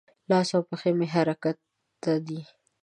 [0.29, 1.57] لاس او پښې مې حرکت
[2.01, 2.41] ته دي.